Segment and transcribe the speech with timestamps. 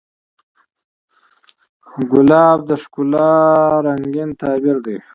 [2.11, 3.29] ګلاب د ښکلا
[3.85, 4.97] رنګین تعبیر دی.